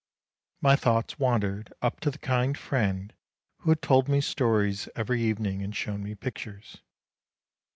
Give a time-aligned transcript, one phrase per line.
[0.61, 3.13] My thoughts wandered up to the kind friend
[3.59, 6.81] who had told me stories every evening and shown me pictures.